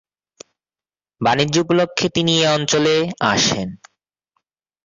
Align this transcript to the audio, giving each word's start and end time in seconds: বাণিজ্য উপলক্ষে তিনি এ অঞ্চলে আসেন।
বাণিজ্য 1.21 1.55
উপলক্ষে 1.59 2.07
তিনি 2.09 2.31
এ 2.41 2.45
অঞ্চলে 2.55 2.95
আসেন। 3.31 3.69